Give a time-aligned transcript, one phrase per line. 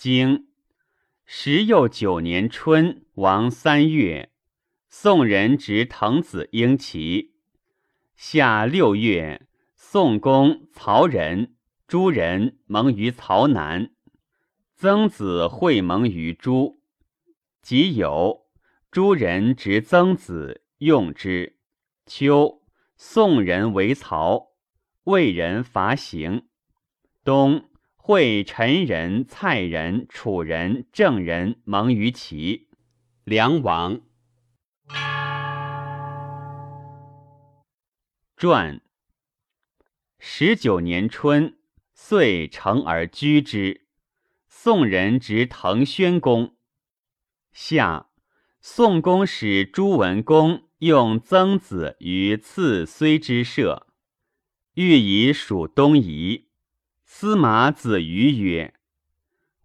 [0.00, 0.48] 经
[1.26, 4.32] 时又九年春，王三月，
[4.88, 7.34] 宋人执滕子婴齐。
[8.16, 11.54] 夏六月，宋公曹仁、
[11.86, 13.90] 诸人盟于曹南，
[14.74, 16.80] 曾子会盟于诸。
[17.60, 18.46] 己酉，
[18.90, 21.58] 诸人执曾子，用之。
[22.06, 22.62] 秋，
[22.96, 24.52] 宋人为曹，
[25.04, 26.48] 魏人伐邢。
[27.22, 27.66] 冬。
[28.02, 32.68] 会陈人、蔡人、楚人、郑人盟于齐，
[33.24, 34.00] 梁王。
[38.38, 38.80] 传。
[40.18, 41.58] 十九年春，
[41.92, 43.86] 遂成而居之。
[44.48, 46.56] 宋人执滕宣公。
[47.52, 48.08] 夏，
[48.62, 53.86] 宋公使朱文公用曾子于次睢之社，
[54.74, 56.49] 欲以属东夷。
[57.12, 58.72] 司马子瑜曰：“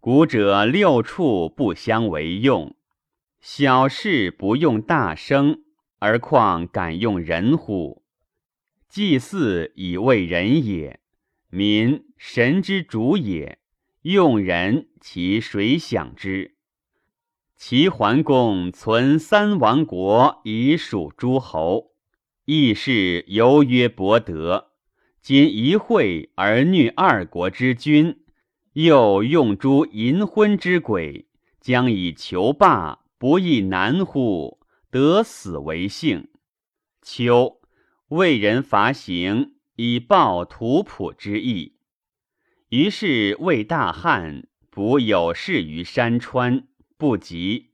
[0.00, 2.76] 古者六畜不相为用，
[3.40, 5.62] 小事不用大声，
[6.00, 8.02] 而况敢用人乎？
[8.88, 10.98] 祭祀以为人也，
[11.48, 13.60] 民神之主也。
[14.02, 16.56] 用人，其谁享之？
[17.54, 21.92] 齐桓公存三王国以属诸侯，
[22.44, 24.72] 亦是犹曰伯德。”
[25.26, 28.20] 今一会而虐二国之君，
[28.74, 31.26] 又用诸淫昏之鬼，
[31.60, 34.60] 将以求霸，不亦难乎？
[34.88, 36.28] 得死为幸。
[37.02, 37.60] 秋，
[38.10, 41.74] 魏人伐邢，以报图谱之意。
[42.68, 47.72] 于是魏大汉，卜有事于山川，不及。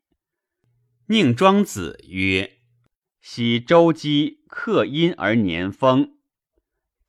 [1.08, 2.61] 宁庄子曰
[3.20, 6.14] ：“昔周姬克殷而年丰。”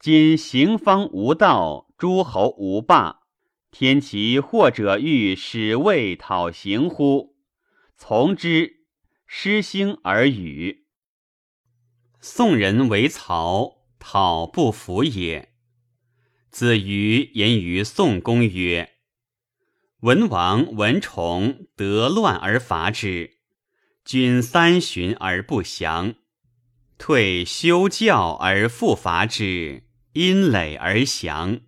[0.04, 3.22] 今行方无道，诸侯无霸，
[3.72, 7.38] 天其或者欲使魏讨行乎？
[7.96, 8.84] 从之，
[9.26, 10.88] 失兴而与。
[12.20, 15.54] 宋人为曹，讨不服也。
[16.52, 18.96] 子瑜言于宋公曰
[20.04, 23.38] ：“文王、文崇得乱而伐之，
[24.04, 26.16] 君三旬而不降，
[26.98, 31.62] 退修教而复伐之。”因累而降。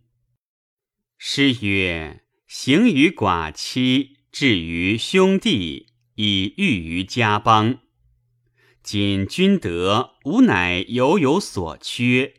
[1.17, 7.79] 诗曰：“行于寡妻，至于兄弟，以御于家邦。
[8.83, 12.35] 今君德，吾乃犹有所缺，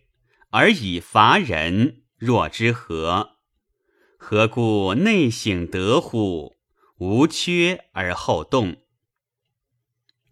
[0.51, 3.39] 而以伐人，若之何？
[4.17, 6.57] 何故内省德乎？
[6.99, 8.77] 无缺而后动。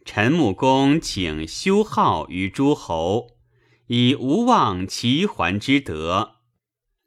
[0.04, 3.33] 陈穆公请修好于诸侯。”
[3.86, 6.36] 以无忘齐桓之德，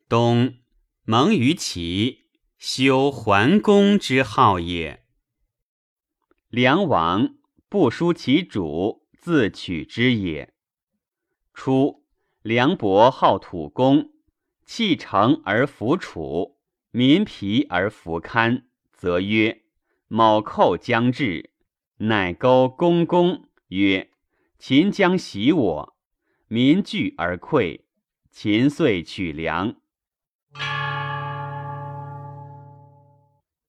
[0.08, 0.58] 冬
[1.06, 2.26] 蒙于齐，
[2.60, 5.04] 修桓公之好也。
[6.50, 7.36] 梁王
[7.68, 10.54] 不书其主，自取之也。
[11.52, 12.06] 初，
[12.44, 14.12] 梁伯好土公，
[14.64, 16.59] 弃城而服楚，
[16.92, 19.64] 民疲而服堪，则曰
[20.08, 21.50] ：“某寇将至，
[21.98, 24.12] 乃勾公公曰
[24.59, 25.97] ：‘秦将袭我。’”
[26.50, 27.81] 民惧而溃，
[28.31, 29.75] 秦遂取粮。